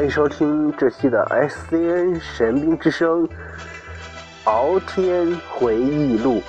[0.00, 3.28] 欢迎收听这期的 SCN 神兵之声
[4.44, 6.42] 敖天回忆录。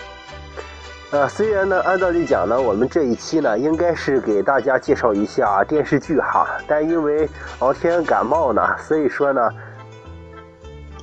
[1.12, 7.28] 呃，虽然呢，按道理讲呢，我们这一期呢，应该是给大家介绍一下电视剧哈，但因为
[7.60, 9.50] 敖天感冒呢，所以说呢，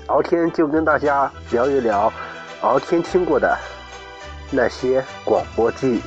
[0.07, 2.11] 敖天就跟大家聊一聊
[2.63, 3.55] 敖天听过的
[4.51, 6.01] 那些广播剧。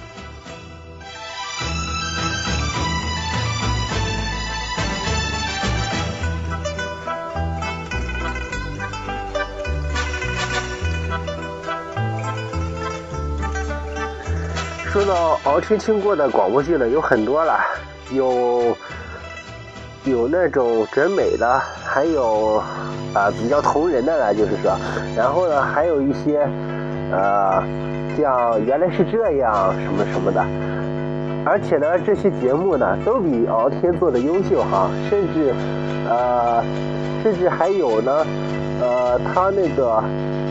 [15.03, 17.59] 说到敖天听过的广播剧呢，有很多了，
[18.11, 18.77] 有
[20.03, 22.61] 有那种真美的，还有
[23.11, 24.77] 啊比较同人的了，就是说，
[25.17, 26.47] 然后呢，还有一些
[27.11, 27.63] 呃
[28.15, 30.39] 像原来是这样什么什么的，
[31.47, 35.51] 而且呢，这些节目呢都比敖天做的优秀哈，甚至
[36.07, 36.63] 呃
[37.23, 38.23] 甚至还有呢
[38.79, 40.03] 呃他那个。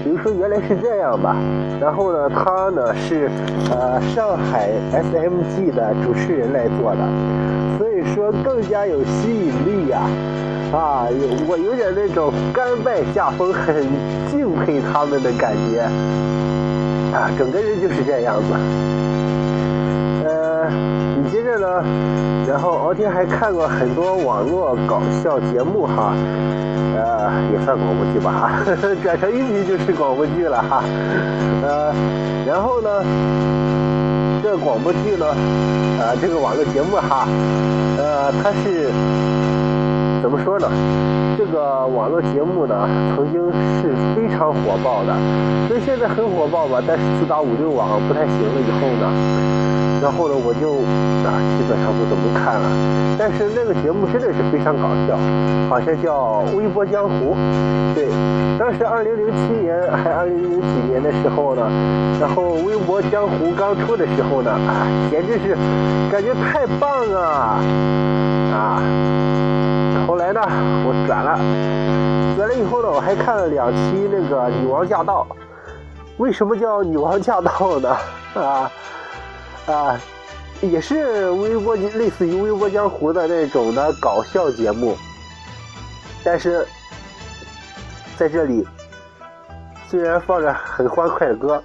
[0.02, 1.36] 比如说原来是这样吧，
[1.80, 3.30] 然后呢，他呢是
[3.70, 7.06] 呃上海 SMG 的主持人来做的，
[7.78, 10.00] 所以说更加有吸引力呀，
[10.72, 13.86] 啊，有我有点那种甘拜下风，很
[14.30, 15.80] 敬佩他们的感觉，
[17.14, 18.54] 啊，整个人就是这样子。
[20.24, 20.68] 呃，
[21.14, 21.84] 紧接着呢，
[22.50, 26.12] 然后敖天还看过很多网络搞笑节目哈。
[26.96, 28.50] 呃，也算广播剧吧哈，
[29.00, 30.82] 转成音频就是广播剧了哈。
[31.62, 31.94] 呃，
[32.44, 32.90] 然后呢，
[34.42, 35.26] 这广播剧呢，
[36.00, 37.28] 呃，这个网络节目哈，
[37.96, 38.90] 呃，它是
[40.20, 40.68] 怎么说呢？
[41.38, 42.74] 这个网络节目呢，
[43.14, 43.40] 曾经
[43.80, 45.14] 是非常火爆的，
[45.68, 46.82] 所以现在很火爆吧。
[46.84, 49.06] 但是自打五六网不太行了以后呢。
[50.00, 50.80] 然后呢，我就
[51.28, 52.68] 啊基本上不怎么看了，
[53.18, 55.18] 但是那个节目真的是非常搞笑，
[55.68, 57.36] 好像叫《微博江湖》。
[57.94, 58.08] 对，
[58.58, 61.68] 当时二零零七年还二零零几年的时候呢，
[62.18, 65.54] 然后《微博江湖》刚出的时候呢，啊，简直是
[66.10, 67.60] 感觉太棒啊！
[68.54, 68.82] 啊，
[70.06, 70.40] 后来呢，
[70.86, 71.36] 我转了，
[72.36, 75.26] 转了以后呢，我还看了两期那个《女王驾到》。
[76.16, 77.50] 为什么叫《女王驾到》
[77.80, 77.96] 呢？
[78.34, 78.70] 啊？
[79.70, 80.00] 啊，
[80.60, 84.96] 也是微博类似于微博江湖的那种的搞笑节目，
[86.24, 86.66] 但是
[88.18, 88.66] 在这里
[89.88, 91.62] 虽然放着很欢快的歌，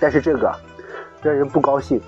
[0.00, 0.52] 但是这个
[1.22, 2.00] 让人不高兴。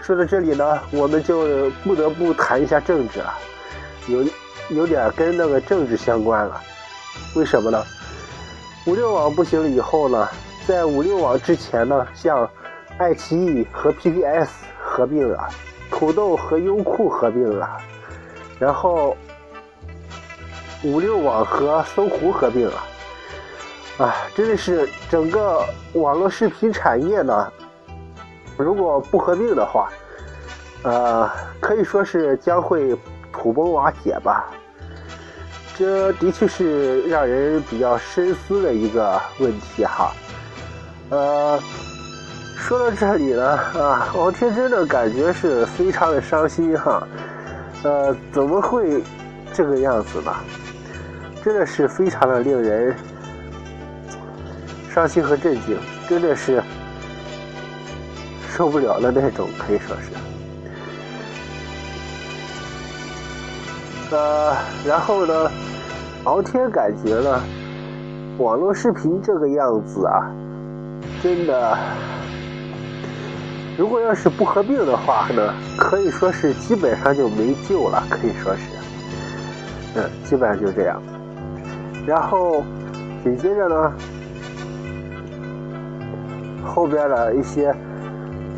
[0.00, 3.34] 说到这里呢，我们就不得不谈一下政治了，
[4.08, 4.24] 有
[4.70, 6.60] 有点跟那个政治相关了。
[7.36, 7.84] 为什么呢？
[8.86, 10.28] 五六网不行了以后呢，
[10.66, 12.48] 在五六网之前呢，像。
[12.98, 14.48] 爱奇艺和 PPS
[14.78, 15.48] 合并了，
[15.90, 17.78] 土豆和优酷合并了，
[18.58, 19.16] 然后
[20.84, 22.82] 五六网和搜狐合并了，
[23.98, 25.64] 啊，真的是整个
[25.94, 27.50] 网络视频产业呢，
[28.56, 29.90] 如果不合并的话，
[30.84, 31.28] 呃，
[31.60, 32.96] 可以说是将会
[33.32, 34.50] 土崩瓦解吧。
[35.74, 40.12] 这的确是让人比较深思的一个问题哈，
[41.08, 41.58] 呃。
[42.56, 47.06] 说到这里呢，啊，敖天真的感觉是非常的伤心哈，
[47.82, 49.02] 呃，怎么会
[49.52, 50.32] 这个样子呢？
[51.44, 52.94] 真的是非常的令人
[54.94, 55.76] 伤心和震惊，
[56.08, 56.62] 真的是
[58.48, 60.12] 受不了的那种，可以说是。
[64.14, 65.50] 呃，然后呢，
[66.24, 67.42] 敖天感觉呢，
[68.38, 70.30] 网络视频这个样子啊，
[71.22, 71.76] 真的。
[73.78, 78.60] 如果要是不合并的话呢，可以说是基本上就没救了，可以说是，
[79.96, 81.00] 嗯，基本上就这样。
[82.06, 82.62] 然后
[83.24, 83.92] 紧接着呢，
[86.64, 87.74] 后边的一些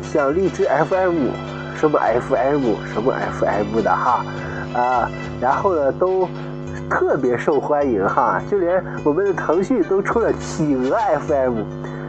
[0.01, 1.29] 像荔枝 FM
[1.75, 4.25] 什么 FM 什么 FM 的哈
[4.73, 5.09] 啊，
[5.39, 6.27] 然后呢都
[6.89, 10.97] 特别受欢迎哈，就连我们的腾讯都出了企鹅
[11.27, 11.61] FM，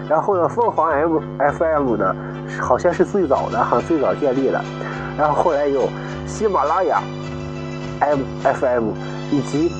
[0.08, 2.14] 然后呢凤凰 M FM 呢。
[2.60, 4.64] 好像是最早的哈，最早建立的，
[5.18, 5.88] 然后后来有
[6.28, 7.02] 喜马拉雅
[7.98, 8.92] M F M
[9.32, 9.70] 以及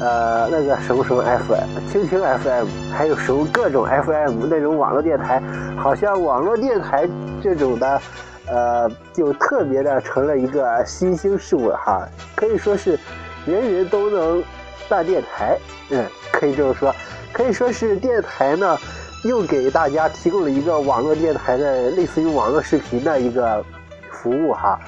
[0.00, 2.66] 呃那个什么什么 F M，蜻蜓 F M，
[2.96, 5.42] 还有什么各种 F M 那种网络电台，
[5.76, 7.06] 好像网络电台
[7.42, 8.00] 这种的
[8.46, 12.96] 呃就特别的成了一个新兴事物哈，可以说是
[13.44, 14.42] 人人都能
[14.88, 15.58] 办电台，
[15.90, 16.94] 嗯，可以这么说，
[17.32, 18.78] 可以说是电台呢。
[19.24, 23.64] 又给大家提供了一个网络电台的类似于网络视频的一个
[24.10, 24.78] 服务哈，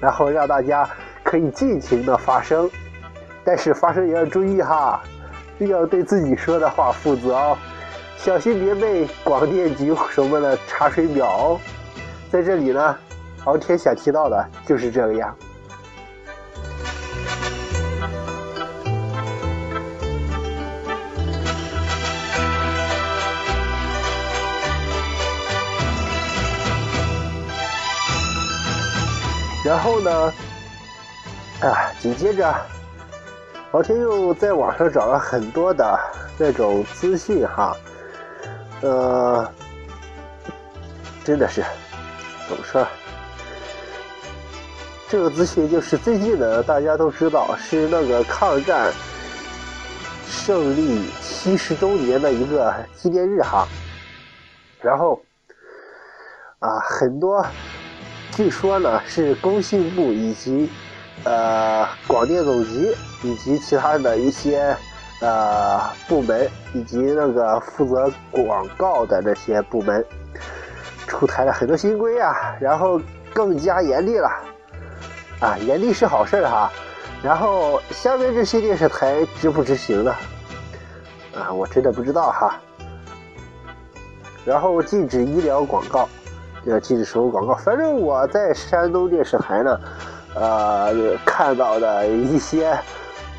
[0.00, 0.88] 然后让大家
[1.22, 2.68] 可以尽情的发声，
[3.44, 5.00] 但是发声也要注意哈，
[5.60, 7.56] 要对自己说的话负责哦，
[8.16, 11.60] 小心别被广电局什么的查水表哦。
[12.32, 12.96] 在这里呢，
[13.44, 15.32] 敖天想提到的就是这个样。
[29.64, 30.32] 然后呢，
[31.62, 32.54] 啊，紧接着，
[33.72, 35.98] 老天又在网上找了很多的
[36.36, 37.74] 那种资讯哈，
[38.82, 39.50] 呃，
[41.24, 41.64] 真的是
[42.46, 42.86] 怎么说？
[45.08, 48.92] 这个资讯就是最近的，大家都知道是那个抗战
[50.26, 53.66] 胜利七十周年的一个纪念日哈，
[54.82, 55.18] 然后
[56.58, 57.42] 啊，很多。
[58.36, 60.68] 据说呢，是工信部以及
[61.22, 62.92] 呃广电总局
[63.22, 64.76] 以及其他的一些
[65.20, 70.04] 呃部门以及那个负责广告的那些部门
[71.06, 73.00] 出台了很多新规啊，然后
[73.32, 74.28] 更加严厉了
[75.38, 76.70] 啊，严厉是好事哈。
[77.22, 80.12] 然后下面这些电视台执不执行呢？
[81.34, 82.60] 啊，我真的不知道哈。
[84.44, 86.08] 然后禁止医疗广告。
[86.66, 87.54] 要禁止收广告。
[87.54, 89.78] 反正我在山东电视台呢，
[90.34, 90.92] 呃，
[91.24, 92.78] 看到的一些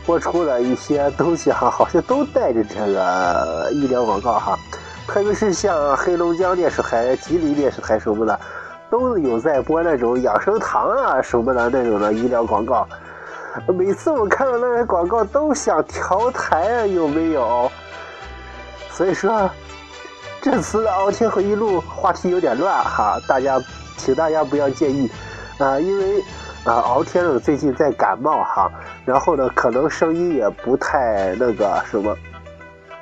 [0.06, 4.57] 播出的一些东西哈，好像都带着这个医疗广告哈。
[5.07, 8.39] 特别是像黑龙江电视台、吉林电视台什么的，
[8.89, 12.88] 都有在播那种养生堂啊什么的那种的医疗广告。
[13.68, 17.71] 每次我看到那些广告，都想调台啊，有没有？
[18.92, 19.50] 所以说。
[20.45, 23.59] 这次的敖天回忆录话题有点乱哈，大家
[23.97, 25.09] 请大家不要介意
[25.57, 26.21] 啊，因为
[26.63, 28.71] 啊敖天呢最近在感冒哈，
[29.06, 32.15] 然后呢可能声音也不太那个什么，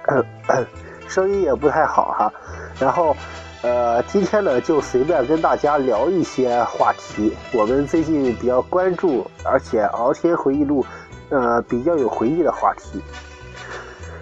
[1.10, 2.34] 声音也不太好哈，
[2.80, 3.14] 然后
[3.62, 10.86] 呃今天呢就随便跟大家聊一些话题，我们最近比较关注而且敖天回忆录
[11.30, 13.02] 呃比较有回忆的话题，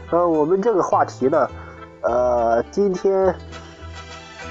[0.09, 1.47] 呃我们这个话题呢。
[2.01, 3.35] 呃，今天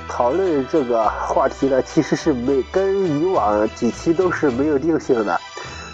[0.09, 5.41] 讨论这个话题呢，其实是没跟以往几期都是没有定性的。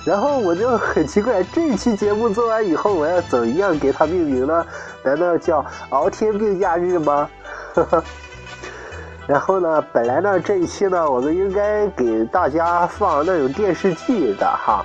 [0.04, 4.64] 然后我就很奇怪，这一期节目做完以后，我要怎样给它命名呢？
[5.02, 7.28] 难道叫“敖天病假日”吗？
[9.26, 14.84] 然后呢，本来呢这一期呢，我们应该给大家放那种电视剧的哈。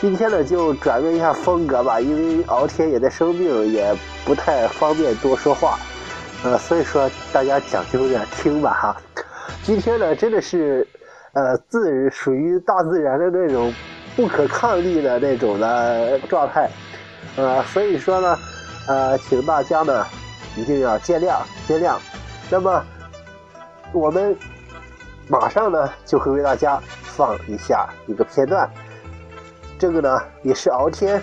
[0.00, 3.94] 今天呢，就转变一下风格吧，因为敖天也在生病，也
[4.24, 5.78] 不太方便多说话。
[6.42, 8.96] 呃，所以说大家讲究点听吧哈。
[9.62, 10.86] 今天呢，真的是，
[11.34, 13.72] 呃，自属于大自然的那种
[14.16, 16.70] 不可抗力的那种的状态，
[17.36, 18.38] 呃，所以说呢，
[18.86, 20.06] 呃，请大家呢
[20.56, 21.96] 一定要见谅见谅。
[22.50, 22.82] 那么，
[23.92, 24.34] 我们
[25.28, 28.68] 马上呢就会为大家放一下一个片段，
[29.78, 31.22] 这个呢也是敖天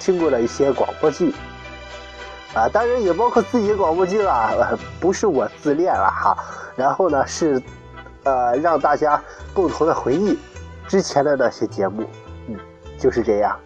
[0.00, 1.34] 听过的一些广播剧。
[2.54, 6.36] 啊，当然也包括自己广播剧了，不是我自恋了哈。
[6.76, 7.60] 然后呢，是，
[8.22, 9.20] 呃，让大家
[9.52, 10.38] 共同的回忆
[10.86, 12.08] 之前的那些节目，
[12.48, 12.56] 嗯，
[12.96, 13.58] 就是这样。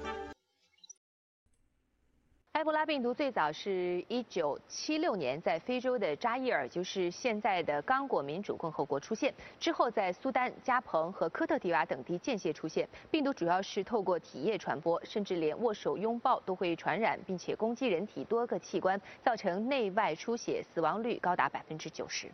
[2.69, 12.87] 埃博拉病毒最早是一九七六年在非洲的扎伊尔，就是现在的刚果民主共和国出现，之后在苏丹、加蓬和科特迪瓦等地间歇出现。
[13.11, 22.31] 病毒主要是透过体液传播，甚至连握手、拥抱都会传染，并且攻击人体多个器官，造成内外出血，死亡率高达百分之九十。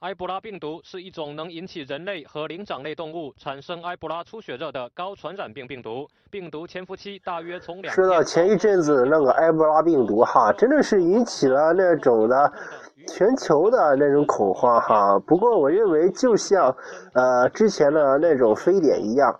[0.00, 6.06] 埃博拉病毒是一种能引起人类和灵长类动物产生埃博拉出血热的高传染病病毒。
[6.30, 7.94] 病毒潜伏期大约从两。
[7.94, 12.52] 说到前一阵子那个埃博拉病毒哈，真的是引起了那种的
[13.08, 15.18] 全球的那种恐慌哈。
[15.20, 16.76] 不过我认为，就像
[17.14, 19.34] 呃之前的那种非典一样，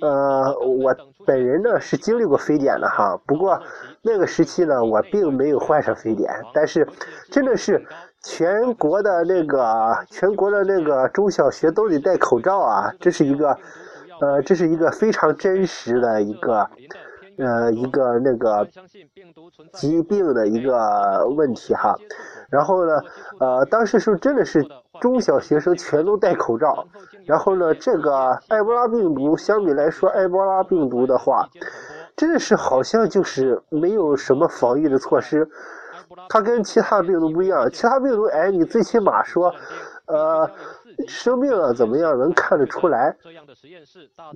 [0.00, 0.96] 呃，我
[1.26, 3.14] 本人呢是经历过非典的哈。
[3.26, 3.60] 不过
[4.00, 6.88] 那个时期呢，我并没有患上非典，但是
[7.30, 7.86] 真的是。
[8.22, 12.92] 全国的那个，全国的那个中小学都得戴口罩啊！
[13.00, 13.58] 这是一个，
[14.20, 16.70] 呃，这是一个非常真实的一个，
[17.38, 18.68] 呃，一个那个
[19.72, 21.96] 疾病的一个问题哈。
[22.48, 23.00] 然后呢，
[23.40, 24.64] 呃，当时是真的是
[25.00, 26.86] 中小学生全都戴口罩。
[27.26, 31.48] 然后呢，这个埃博拉病毒相比来说，埃博拉病毒的话，
[32.16, 35.48] 真的是好像就是没有什么防御的措施。
[36.28, 39.54] 它跟其他病毒不一样，其他病毒，哎，你最起码说，
[40.06, 40.50] 呃，
[41.06, 43.14] 生病了怎么样能看得出来。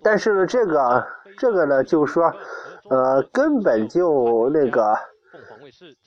[0.03, 1.07] 但是呢，这个
[1.39, 2.33] 这个呢，就是说，
[2.91, 4.95] 呃，根本就那个，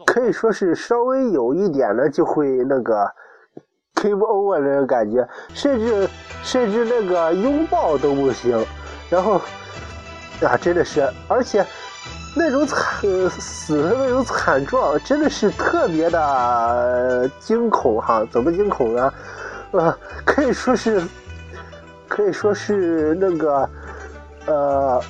[0.05, 3.09] 可以说是稍微有一点呢，就会那个
[3.95, 6.09] game over 那种感觉，甚至
[6.43, 8.65] 甚至那个拥抱都不行。
[9.09, 9.41] 然后
[10.41, 11.65] 啊，真的是，而且。
[12.35, 12.79] 那种惨
[13.39, 18.25] 死的那种惨状，真的是特别的惊恐哈！
[18.31, 19.11] 怎么惊恐呢？
[19.71, 21.01] 呃，可以说是，
[22.07, 23.69] 可以说是那个，
[24.45, 25.01] 呃，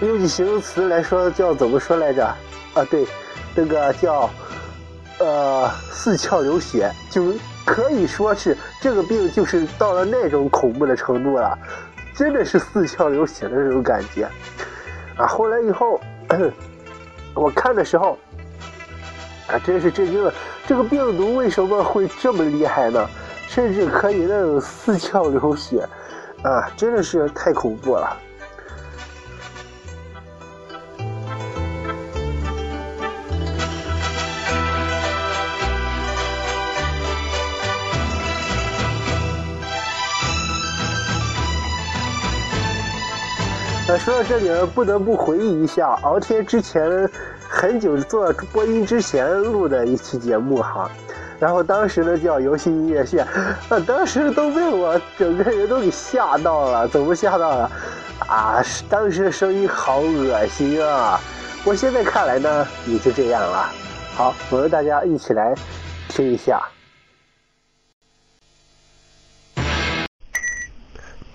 [0.00, 2.24] 用句形容词来说叫怎么说来着？
[2.74, 3.04] 啊，对，
[3.54, 4.30] 那个叫
[5.18, 7.32] 呃四窍流血，就
[7.66, 11.58] 可以说是这个病就是到了那种恐怖的程度了，
[12.14, 14.28] 真的是四窍流血的那种感觉
[15.16, 15.26] 啊！
[15.26, 16.00] 后来以后。
[17.34, 18.18] 我看的时候，
[19.48, 20.32] 啊，真是震惊了！
[20.66, 23.08] 这个病毒为什么会这么厉害呢？
[23.48, 25.84] 甚至可以那种四窍流血，
[26.44, 28.16] 啊，真的是太恐怖了。
[43.98, 47.08] 说到这里，不得不回忆一下敖天之前
[47.48, 50.90] 很久做播音之前录的一期节目哈，
[51.38, 53.24] 然后当时呢叫游戏音乐线，
[53.68, 57.70] 啊，当时都被我整个人都给吓到了，怎么吓到了？
[58.26, 61.20] 啊，当时的声音好恶心啊！
[61.64, 63.70] 我现在看来呢，也就这样了。
[64.14, 65.54] 好，我们大家一起来
[66.08, 66.62] 听一下。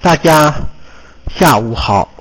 [0.01, 0.53] 大家
[1.27, 2.14] 下午好。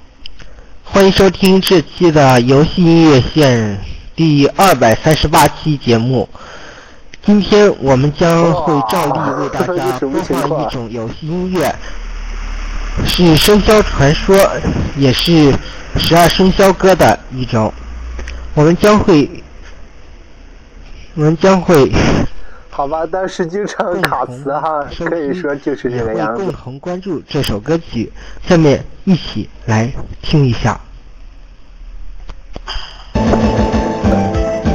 [0.95, 3.81] 欢迎收听这期的游戏音乐线
[4.15, 6.29] 第二百三十八期节目。
[7.27, 11.75] 今天我们将会照例为大家播放一种游戏音乐，
[13.05, 14.37] 是《生肖传说》，
[14.97, 15.53] 也是
[15.97, 17.75] 十二生肖歌的一种。
[18.55, 19.29] 我们将会，
[21.15, 21.91] 我们将会。
[22.77, 26.43] 好吧，但是经常卡词哈，可以说就是这个样子。
[26.43, 28.13] 共同关注这首歌曲，
[28.43, 29.89] 下面一起来
[30.21, 30.73] 听一下。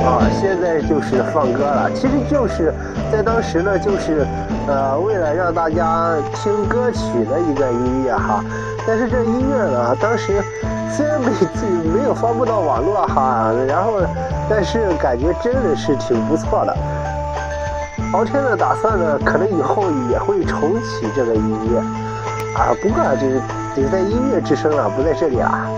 [0.06, 2.74] 啊，现在就是放歌了，其实就是
[3.12, 4.26] 在当时呢，就是
[4.66, 8.42] 呃，为了让大家听歌曲的一个音乐哈。
[8.88, 10.42] 但是这音乐呢，当时
[10.90, 11.28] 虽然没
[11.94, 14.00] 没有发布到网络哈，然后
[14.50, 16.74] 但是感觉真的是挺不错的。
[18.12, 21.80] 敖天的打算呢，可能以后也会重启这个音乐
[22.58, 22.74] 啊。
[22.82, 23.40] 不过就是
[23.76, 25.70] 得在音乐之声啊，不在这里啊。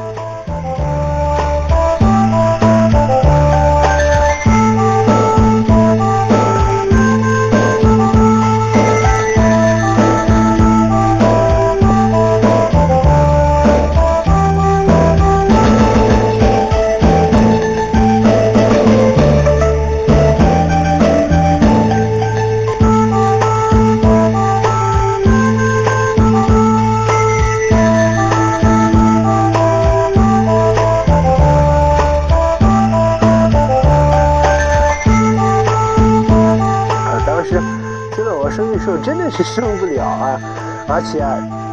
[39.43, 40.39] 受不了啊！
[40.88, 41.24] 而且，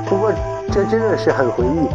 [0.08, 0.32] 不过
[0.70, 1.88] 这真的是很回忆。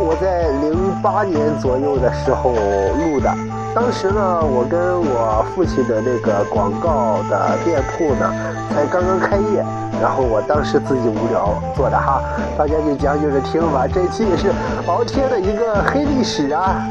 [0.00, 3.34] 我在零八年左右的时候录的，
[3.74, 8.32] 当时呢，我跟我父亲的那个广告的店铺呢，
[8.74, 9.64] 才刚刚开业。
[10.00, 12.22] 然后我当时自己无聊做的哈，
[12.56, 13.84] 大家就将就着听吧。
[13.92, 14.52] 这期也是
[14.86, 16.86] 敖天的一个黑历史啊。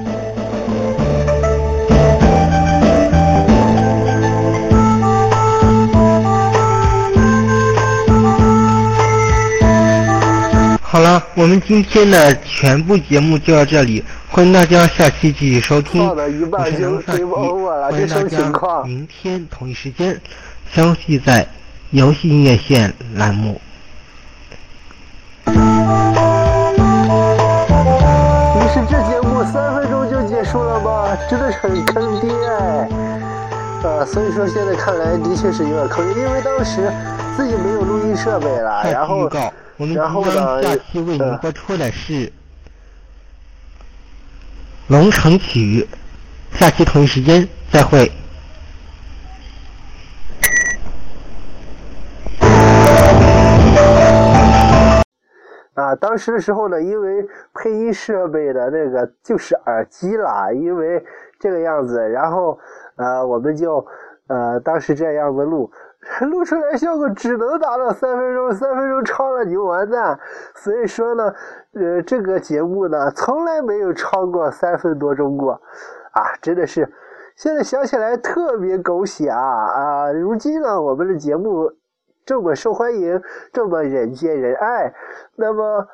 [10.89, 16.07] 好了，我们今天的全部节目就到这里，欢迎大家下期继续收听。
[16.07, 17.43] 我是能上期，欢
[17.99, 20.17] 迎大家明天同一时间
[20.71, 21.45] 相聚在
[21.89, 23.59] 游戏音乐线栏目。
[25.47, 25.51] 于
[28.73, 31.17] 是这节目三分钟就结束了吗？
[31.29, 31.86] 真的是很！
[33.97, 36.87] 呃，所以说现在看来的确是有点坑，因为当时
[37.35, 39.27] 自己没有录音设备了，然后。
[39.77, 39.95] 我们即
[40.33, 42.13] 将下期为您播出的是
[44.87, 45.87] 《龙城曲》，
[46.59, 48.11] 下期同一时间再会。
[55.75, 57.23] 啊，当时的时候呢，因为
[57.53, 61.03] 配音设备的那个就是耳机啦，因为
[61.39, 62.57] 这个样子，然后
[62.97, 63.85] 呃，我们就
[64.27, 65.71] 呃当时这样子录。
[66.21, 70.17] 录出来效果只能达到三分钟，三分钟超了你就完蛋。
[70.55, 71.33] 所以说呢，
[71.73, 75.59] 呃，这个节目呢从来没有超过三分多钟过，
[76.11, 76.89] 啊，真的是，
[77.35, 80.11] 现在想起来特别狗血啊啊！
[80.13, 81.69] 如今呢，我们的节目
[82.25, 84.93] 这么受欢迎，这么人见人爱，
[85.35, 85.85] 那么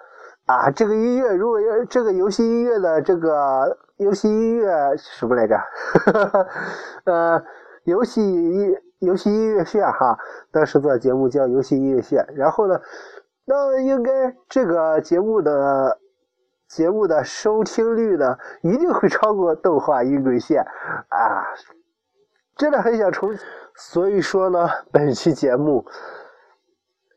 [0.46, 5.58] 啊，这个音乐如果要这个游戏音乐的这个游戏音乐什么来着？
[7.06, 7.44] 呃，
[7.84, 8.76] 游戏音。
[9.00, 10.18] 游戏音乐线哈，
[10.50, 12.80] 当时做节目叫游戏音乐线，然后呢，
[13.44, 16.00] 那应该这个节目的
[16.70, 20.62] 节目的收听率呢，一定会超过动画音轨线
[21.10, 21.44] 啊！
[22.56, 23.30] 真的很想重，
[23.76, 25.86] 所以说呢，本期节目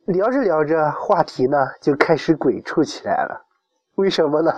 [0.06, 3.42] 聊着聊着话题呢，就开始鬼畜起来了，
[3.96, 4.52] 为什么呢？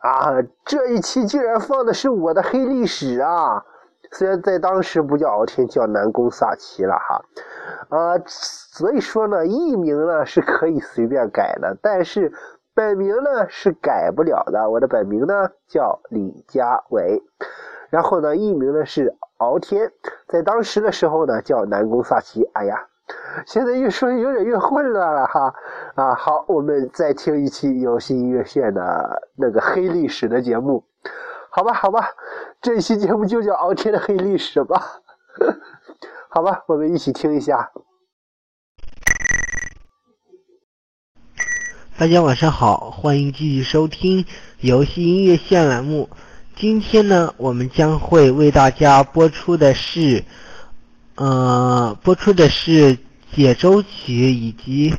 [0.00, 3.64] 啊，这一期竟然放的是我的黑历史啊！
[4.12, 7.22] 虽然在当时不叫敖天，叫南宫萨奇了哈，
[7.90, 12.32] 呃，所以说呢，艺名呢是可以随便改的，但是
[12.74, 14.68] 本名呢是改不了的。
[14.68, 17.22] 我的本名呢叫李佳伟，
[17.88, 19.92] 然后呢，艺名呢是敖天，
[20.28, 22.42] 在当时的时候呢叫南宫萨奇。
[22.54, 22.86] 哎呀，
[23.46, 25.54] 现在越说有点越混乱了哈。
[25.94, 30.84] 啊，好，我们再听一期游戏音乐线的那个黑历史的节目。
[31.50, 32.08] 好吧，好吧，
[32.60, 34.80] 这期节目就叫敖天的黑历史吧。
[36.28, 37.70] 好吧，我们一起听一下。
[41.98, 44.24] 大家晚上好，欢迎继续收听
[44.60, 46.08] 游戏音乐线栏目。
[46.56, 50.24] 今天呢，我们将会为大家播出的是，
[51.20, 52.96] 呃，播出的是
[53.36, 54.94] 解舟曲以及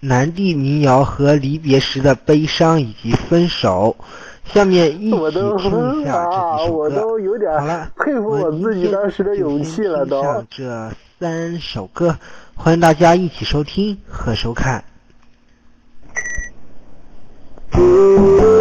[0.00, 3.96] 南地民谣和离别时的悲伤以及分手。
[4.44, 7.16] 下面一起听一下这首歌。
[7.58, 10.22] 好了，佩服我自己当时的勇气了都。
[10.50, 12.18] 这三首歌，
[12.54, 14.84] 欢迎大家一起收听和收看。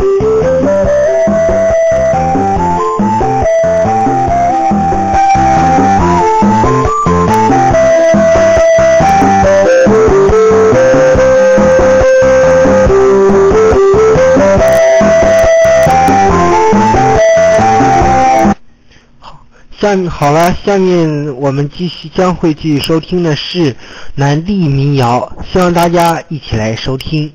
[19.83, 23.75] 下面好了，下面我们继续将会继续收听的是
[24.15, 27.29] 南地民谣，希望大家一起来收听。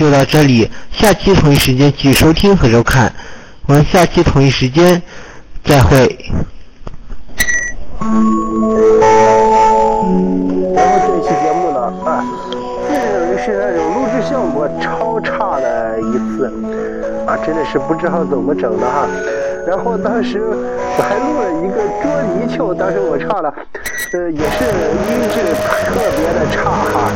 [0.00, 3.12] 就到这里，下期同一时间继续收听和收看，
[3.66, 5.02] 我们下期同一时间
[5.62, 6.18] 再会。
[8.00, 8.08] 然
[10.88, 12.24] 后这期节目呢，啊，
[12.88, 16.50] 自认为是那种录制效果超差的一次，
[17.26, 19.06] 啊，真的是不知道怎么整的哈。
[19.66, 23.52] 然后当时我还录了一个捉泥鳅，当时我唱了，
[24.12, 27.06] 呃，也是音质特别的差哈。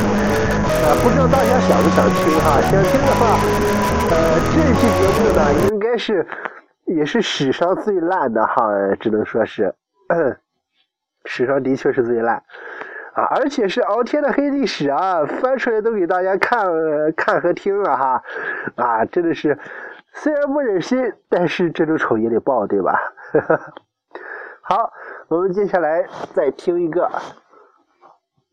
[0.84, 2.60] 啊，不知道大家想不想听哈？
[2.62, 3.36] 想听的话，
[4.10, 6.24] 呃，这期节目呢，应该是
[6.84, 9.74] 也是史上最烂的哈，只能说是，
[11.26, 12.36] 史上的确是最烂
[13.14, 16.64] 啊，而且是敖天的黑历史啊，翻出来都给大家看
[17.16, 18.22] 看和听了哈，
[18.76, 19.58] 啊，真的是
[20.12, 23.00] 虽然不忍心，但是这种丑也得报，对吧？
[24.66, 24.92] 好，
[25.28, 27.10] 我们接下来再听一个，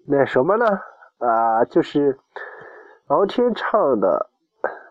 [0.07, 0.65] 那什么呢？
[1.17, 2.17] 啊，就是
[3.07, 4.29] 敖天唱的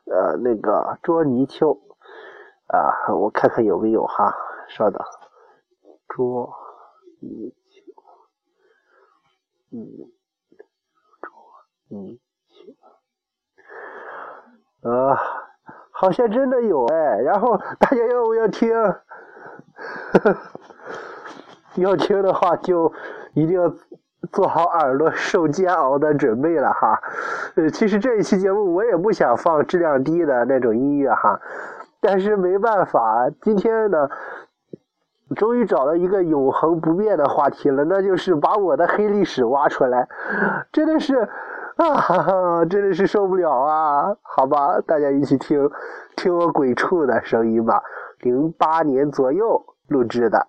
[0.04, 1.74] 呃那个《捉泥鳅》
[2.66, 4.34] 啊，我看看有没有哈，
[4.68, 5.02] 稍等，
[6.06, 6.52] 捉
[7.20, 7.82] 泥鳅，
[9.72, 10.12] 嗯，
[11.22, 11.32] 捉
[11.88, 12.20] 泥
[14.82, 15.18] 鳅，啊，
[15.92, 18.70] 好像真的有哎，然后大家要不要听？
[18.74, 19.02] 呵
[20.22, 20.36] 呵
[21.82, 22.92] 要听的话就
[23.34, 23.72] 一定要。
[24.32, 27.00] 做好耳朵受煎熬的准备了哈，
[27.56, 31.40] 呃，其实这一期节目我也不想放质量低的那种音乐哈，
[32.02, 34.10] 但是没办法，今天呢，
[35.34, 40.06] 终于找到一个永恒不变的话题了，那就是把我的黑历史挖出来，
[40.70, 41.26] 真的是
[41.76, 44.14] 啊，真的是受不了啊！
[44.20, 45.68] 好吧，大家一起听
[46.14, 47.82] 听我鬼畜的声音吧，
[48.20, 50.46] 零八年左右录制的。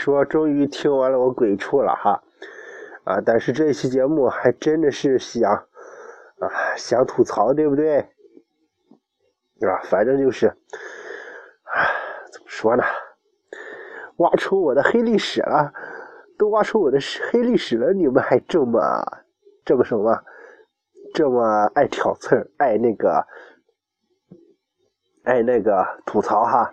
[0.00, 2.22] 说终于听完了我鬼畜了哈，
[3.04, 3.20] 啊！
[3.20, 7.98] 但是这一期节目还真的是想啊想吐槽，对不对？
[9.60, 10.56] 啊，反正就是啊，
[12.32, 12.82] 怎么说呢？
[14.16, 15.70] 挖出我的黑历史了，
[16.38, 16.98] 都挖出我的
[17.30, 18.80] 黑历史了，你们还这么
[19.66, 20.18] 这么什么？
[21.12, 23.26] 这么爱挑刺儿，爱那个
[25.24, 26.72] 爱那个吐槽哈，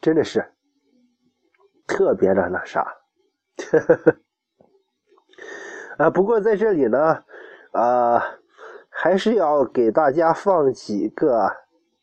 [0.00, 0.44] 真的是。
[1.90, 2.86] 特别的那啥，
[5.98, 7.24] 啊，不过在这里呢，
[7.72, 8.22] 啊，
[8.88, 11.50] 还是要给大家放几个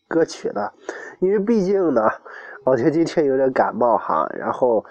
[0.10, 0.74] 歌曲的，
[1.20, 2.02] 因为毕竟呢，
[2.66, 4.86] 老天今天有点感冒哈，然后，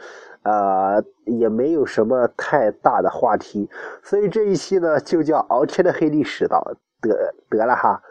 [0.44, 3.68] 呃，也没有什么太大的话题，
[4.02, 6.58] 所以这一期呢就叫敖天的黑历史到
[7.02, 8.02] 得得了哈，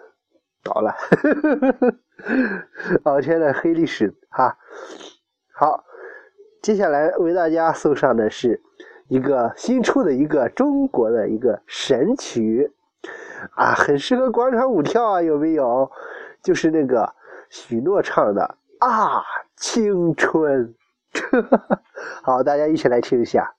[0.64, 0.94] 到了，
[3.06, 4.56] 敖天的黑历史哈，
[5.52, 5.84] 好。
[6.66, 8.60] 接下来为大家送上的是
[9.08, 12.74] 一个新出的一个中国的一个神曲
[13.52, 15.92] 啊，很适合广场舞跳啊，有没有？
[16.42, 17.14] 就是那个
[17.52, 19.22] 许诺唱的啊，
[19.56, 20.74] 青春。
[22.26, 23.54] 好，大家一起来听一下。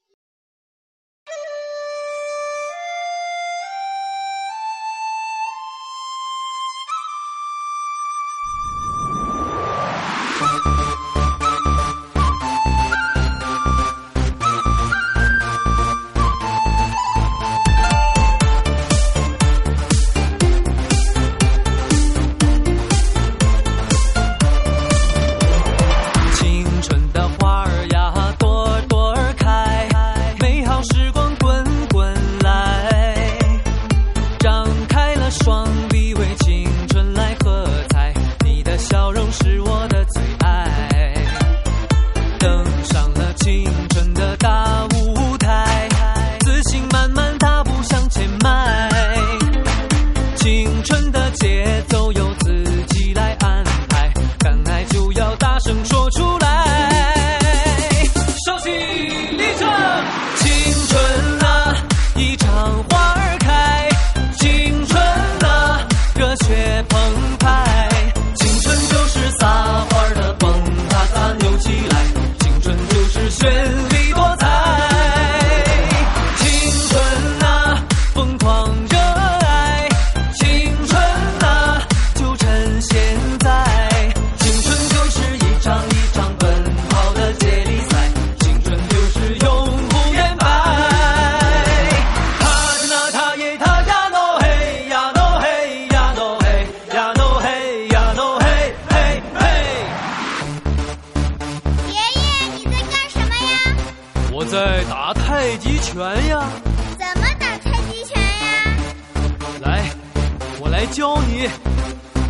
[110.97, 111.47] 教你。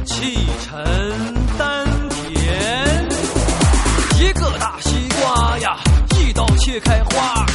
[0.04, 0.84] 气沉
[1.56, 3.08] 丹田，
[4.18, 5.78] 一个大西瓜呀，
[6.18, 7.46] 一刀切开花，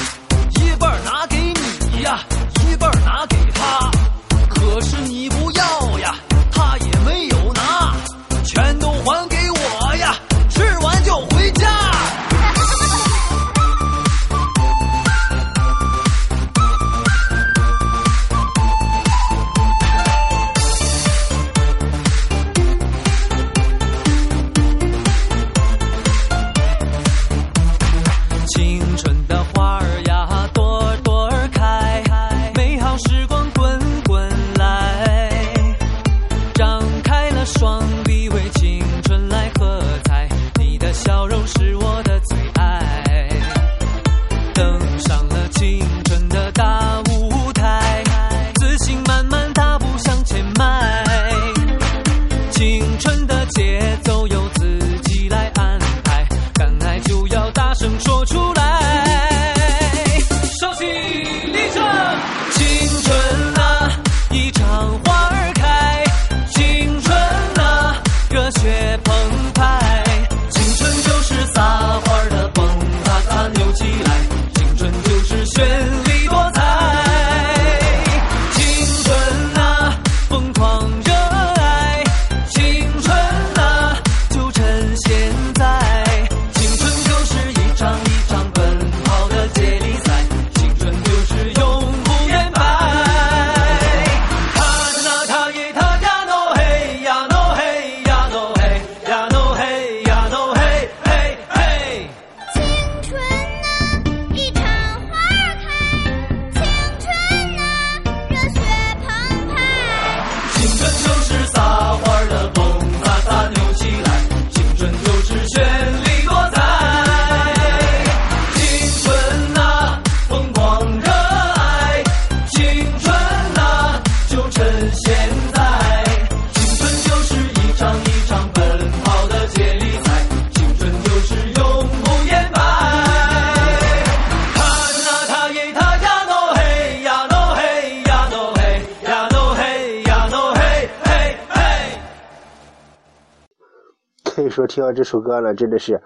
[144.62, 146.00] 说听到这首歌呢，真的是，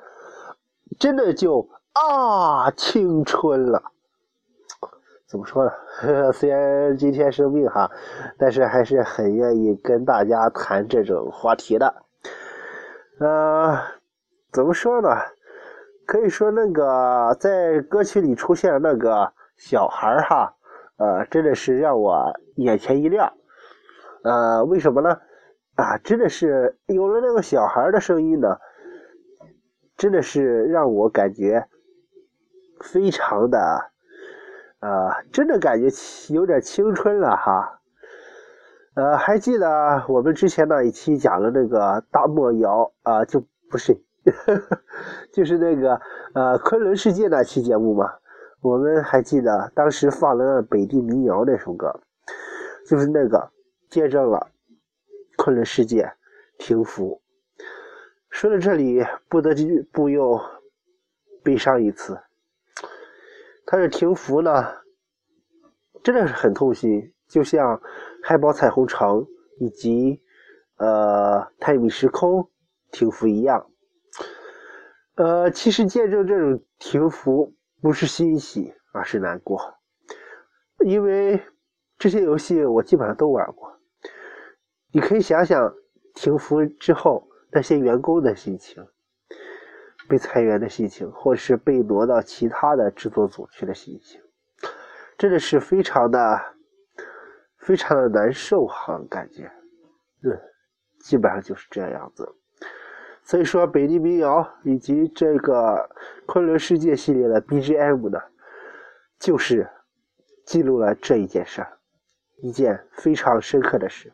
[0.97, 3.83] 真的就啊青春了。
[5.27, 5.71] 怎么说呢？
[6.31, 7.91] 虽然今天生病哈，
[8.39, 11.95] 但是还是很愿意跟大家谈这种话题的。
[13.19, 13.77] 呃，
[14.53, 15.09] 怎么说呢？
[16.05, 20.53] 可以说那个在歌曲里出现的那个小孩哈，
[20.95, 23.33] 呃，真的是让我眼前一亮。
[24.23, 25.19] 呃，为什么呢？
[25.75, 28.57] 啊，真的是有了那个小孩的声音呢，
[29.97, 31.67] 真的是让我感觉
[32.81, 33.91] 非常的，
[34.79, 35.87] 呃，真的感觉
[36.33, 37.81] 有点青春了哈。
[38.95, 43.93] 呃，还记得我们之前那一期讲了那个大漠谣啊、就不是，
[45.33, 45.99] 就是那个
[46.33, 48.13] 呃昆仑世界那期节目嘛。
[48.61, 51.99] 我们还记得当时放了北地民谣那首歌，
[52.87, 53.51] 就是那个
[53.89, 54.47] 见证了
[55.45, 56.11] 昆仑世界
[56.57, 57.21] 停服。
[58.31, 59.53] 说到这里，不得
[59.93, 60.41] 不又
[61.43, 62.19] 悲伤一次。
[63.67, 64.49] 它是停服呢，
[66.03, 67.79] 真的是很痛心，就像
[68.23, 69.27] 海宝彩虹城
[69.59, 70.19] 以及
[70.77, 72.49] 呃泰米时空
[72.91, 73.69] 停服一样。
[75.13, 77.53] 呃，其实见证这种停服
[77.83, 79.59] 不是欣喜，而是难过，
[80.83, 81.39] 因为
[81.99, 83.79] 这些游戏我基本上都玩过。
[84.95, 85.75] 你可以想想
[86.13, 88.81] 停服之后那些员工的心情，
[90.07, 94.21] 被裁员的心情，或是被挪到其他的制作组去的心情，
[95.17, 96.41] 真的是非常的、
[97.57, 99.51] 非常的难受哈，感觉，
[100.23, 100.31] 嗯，
[101.01, 102.25] 基本上就是这样子。
[103.21, 105.89] 所以说，北地民谣以及这个
[106.25, 108.17] 昆仑世界系列的 BGM 呢，
[109.19, 109.69] 就是
[110.45, 111.77] 记录了这一件事儿，
[112.37, 114.13] 一件非常深刻的事。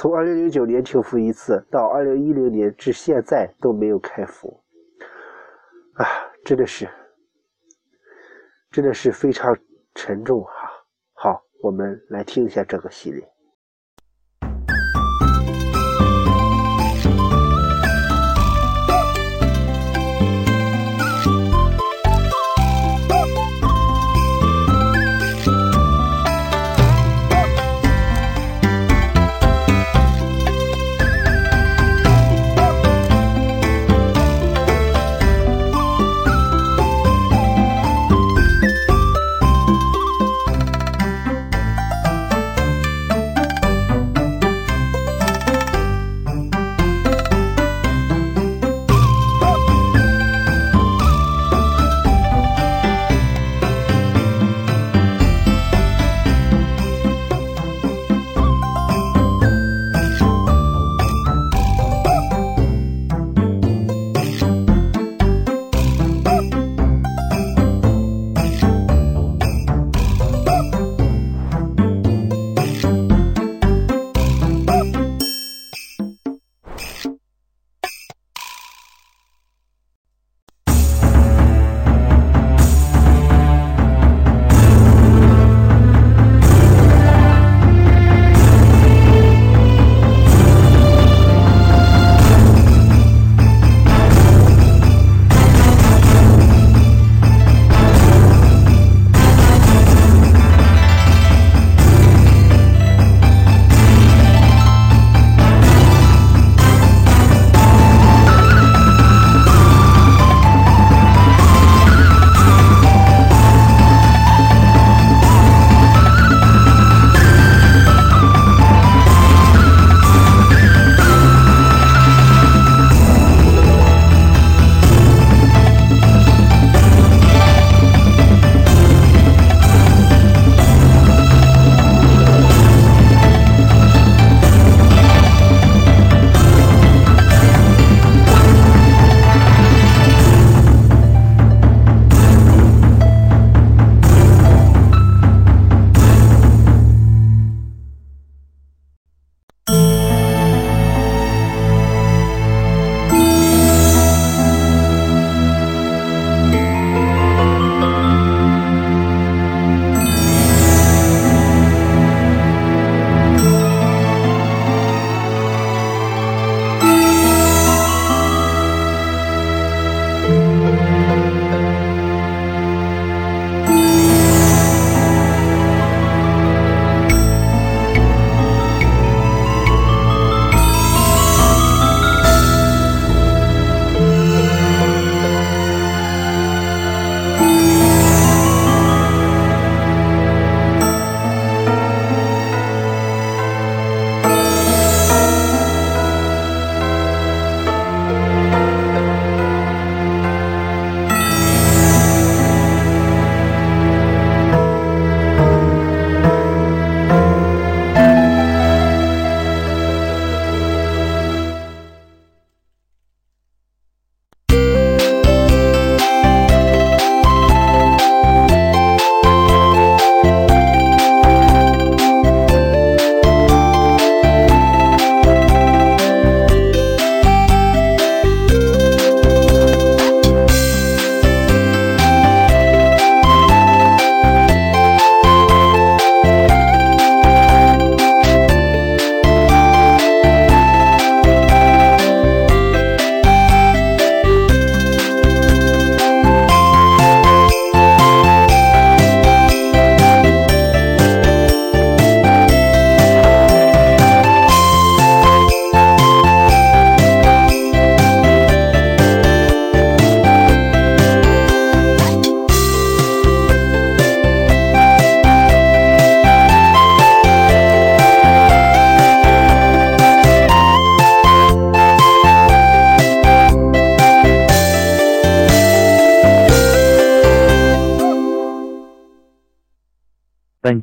[0.00, 4.58] 从二零零九年停服一次，到二零一零年至现在都没有开服，
[5.92, 6.06] 啊，
[6.42, 6.88] 真的是，
[8.70, 9.54] 真的是非常
[9.94, 10.70] 沉重哈。
[11.12, 13.30] 好，我们来听一下这个系列。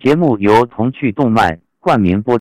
[0.08, 2.40] 节目由童趣动漫冠名播。